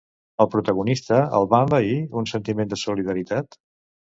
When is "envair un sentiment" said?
1.65-2.73